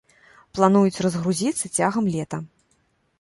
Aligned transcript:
Плануюць 0.57 1.01
разгрузіцца 1.05 1.71
цягам 1.77 2.05
лета. 2.15 2.37